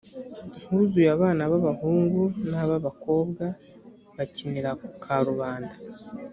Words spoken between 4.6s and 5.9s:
ku karubanda